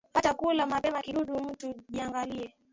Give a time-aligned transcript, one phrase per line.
[0.15, 2.55] Wacha kula mapema, kidudu mtu jiangalie.